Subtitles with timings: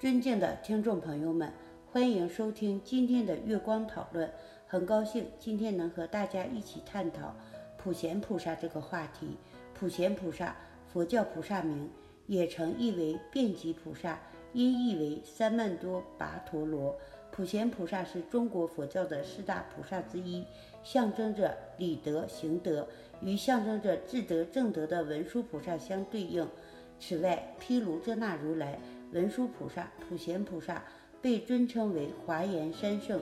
[0.00, 1.52] 尊敬的听众朋友们，
[1.90, 4.30] 欢迎收听今天的月光讨论。
[4.64, 7.34] 很高兴今天能和大家一起探讨
[7.76, 9.36] 普贤菩萨这个话题。
[9.74, 10.54] 普贤菩萨，
[10.86, 11.90] 佛教菩萨名，
[12.28, 14.20] 也称译为遍及菩萨，
[14.52, 16.96] 音译为三曼多跋陀罗。
[17.32, 20.44] 普贤菩萨是中国佛教的四大菩萨之一，
[20.84, 22.86] 象征着理德行德，
[23.20, 26.48] 与象征着智德正德的文殊菩萨相对应。
[27.00, 28.78] 此外，毗卢遮那如来。
[29.12, 30.82] 文殊菩萨、普贤菩萨
[31.22, 33.20] 被尊称为华严三圣。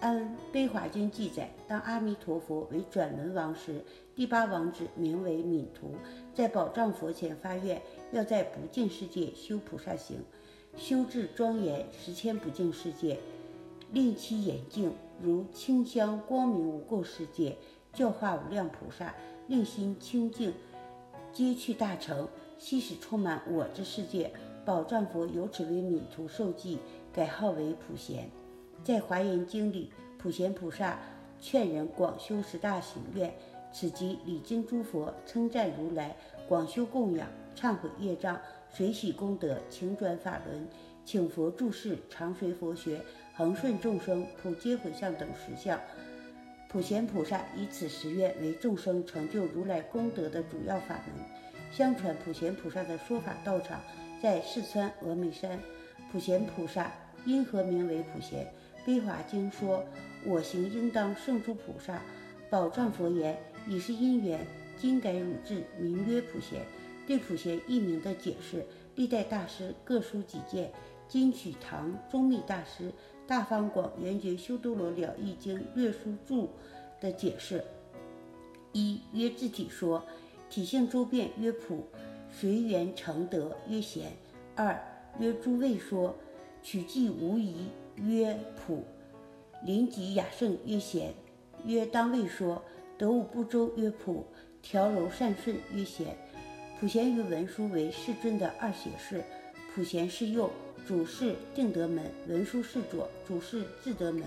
[0.00, 0.22] 按
[0.52, 3.82] 《悲华经》记载，当阿弥陀佛为转轮王时，
[4.14, 5.96] 第八王子名为敏图，
[6.32, 7.82] 在宝藏佛前发愿，
[8.12, 10.22] 要在不净世界修菩萨行，
[10.76, 13.18] 修至庄严十千不净世界，
[13.90, 17.56] 令其眼净如清香光明无垢世界，
[17.92, 19.12] 教化无量菩萨，
[19.48, 20.54] 令心清净，
[21.32, 24.30] 皆去大成，悉使充满我之世界。
[24.68, 26.78] 宝藏佛由此为敏图受记，
[27.10, 28.28] 改号为普贤。
[28.84, 30.98] 在华严经里，普贤菩萨
[31.40, 33.32] 劝人广修十大行愿，
[33.72, 36.14] 此即礼经诸佛，称赞如来，
[36.46, 38.38] 广修供养，忏悔业障，
[38.70, 40.68] 随喜功德，请转法轮，
[41.02, 43.00] 请佛注释，常随佛学，
[43.34, 45.80] 恒顺众生，普皆回向等十相。
[46.68, 51.24] 普贤菩萨以此十愿为众生成就如来功德的主要法门。
[51.72, 53.80] 相传普贤菩萨的说法道场。
[54.20, 55.60] 在四川峨眉山，
[56.10, 56.92] 普贤菩萨
[57.24, 58.52] 因何名为普贤？
[58.84, 59.84] 悲华经说
[60.24, 62.02] ：“我行应当胜诸菩萨。”
[62.50, 64.46] 宝藏佛言：“已是因缘，
[64.76, 66.62] 今改汝字，名曰普贤。”
[67.06, 70.72] 对普贤一名的解释，历代大师各抒己见。
[71.06, 72.90] 金曲堂宗密大师
[73.26, 76.44] 《大方广圆觉修多罗了义经略书注》
[77.00, 77.64] 的解释：
[78.72, 80.04] 一曰字体说，
[80.50, 81.86] 体性周遍曰普。
[82.30, 84.12] 随缘成德曰贤，
[84.54, 84.78] 二
[85.18, 86.14] 曰诸位说
[86.62, 88.84] 取迹无疑曰普，
[89.64, 91.12] 临吉雅圣曰贤，
[91.64, 92.62] 曰当位说
[92.96, 94.24] 得物不周曰普，
[94.62, 96.16] 调柔善顺曰贤。
[96.78, 99.24] 普贤于文殊为世尊的二显示，
[99.74, 100.48] 普贤是右，
[100.86, 104.22] 主事定德门；文殊是左，主事智德门。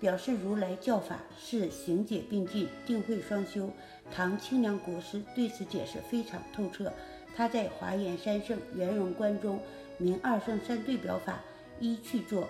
[0.00, 3.70] 表示如来教法是行解并进，定慧双修。
[4.10, 6.92] 唐清凉国师对此解释非常透彻。
[7.36, 9.60] 他在华严三圣圆融观中，
[9.98, 11.40] 明二圣三对表法
[11.78, 12.48] 一去作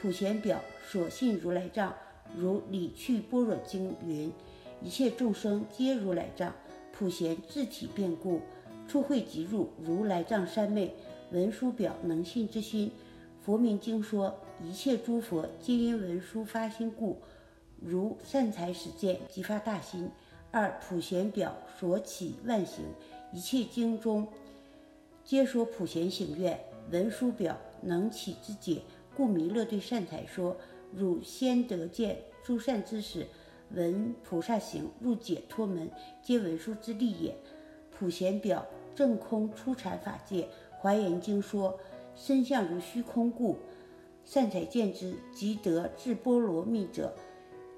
[0.00, 1.92] 普贤表所信如来藏，
[2.36, 4.32] 如理去般若经云：
[4.82, 6.54] 一切众生皆如来藏，
[6.92, 8.40] 普贤自体变故，
[8.86, 10.94] 初会即入如来藏三昧。
[11.32, 12.92] 文殊表能信之心，
[13.40, 17.18] 佛名经说一切诸佛皆因文殊发心故，
[17.80, 20.10] 如善财使见即发大心。
[20.50, 22.84] 二普贤表所起万行。
[23.32, 24.26] 一切经中
[25.24, 26.60] 皆说普贤行愿，
[26.90, 28.82] 文殊表能起之解，
[29.16, 30.56] 故弥勒对善财说
[30.92, 33.26] ：“汝先得见诸善知识，
[33.70, 35.88] 闻菩萨行入解脱门，
[36.22, 37.34] 皆文殊之力也。”
[37.96, 40.48] 普贤表正空出禅法界，
[40.78, 41.78] 华严经说
[42.14, 43.56] 身相如虚空故，
[44.24, 47.14] 善财见之，即得至波罗蜜者，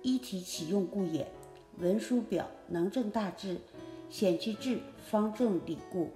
[0.02, 1.26] 一体启用故也。
[1.78, 3.58] 文殊表能证大智。
[4.10, 6.10] 显其智，方正理故。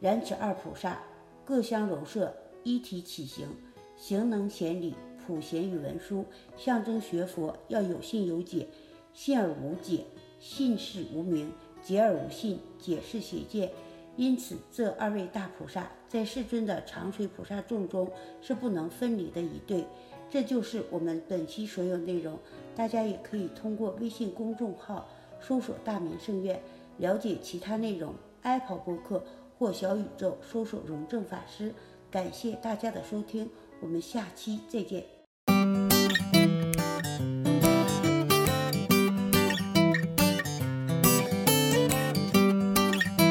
[0.00, 1.00] 然此二菩萨
[1.44, 2.34] 各相柔摄，
[2.64, 3.46] 一体起行，
[3.96, 4.94] 行能显理。
[5.24, 6.24] 普贤与文殊
[6.56, 8.66] 象征学佛要有信有解，
[9.12, 10.06] 信而无解，
[10.40, 11.52] 信是无明；
[11.84, 13.70] 解而无信，解是邪见。
[14.20, 18.06] 因此，这二位大菩萨在世尊的长随菩萨众中
[18.42, 19.86] 是不能分离的一对。
[20.28, 22.38] 这就是我们本期所有内容。
[22.76, 25.08] 大家也可以通过微信公众号
[25.40, 26.60] 搜索“大明圣院”。
[27.00, 29.24] 了解其他内容，Apple 播客
[29.58, 31.72] 或小宇宙搜索“荣正法师”。
[32.12, 33.48] 感谢大家的收听，
[33.80, 35.19] 我们下期再见。